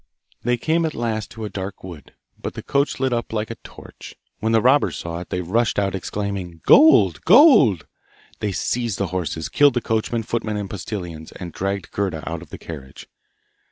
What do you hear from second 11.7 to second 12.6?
Gerda out of the